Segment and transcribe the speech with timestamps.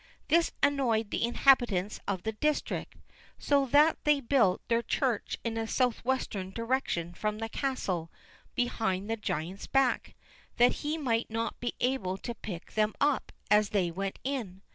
[0.29, 2.95] This annoyed the inhabitants of the district,
[3.37, 8.09] so that they built their church in a southwestern direction from the castle
[8.55, 10.15] behind the giant's back,
[10.57, 14.63] that he might not be able to pick them up as they went in.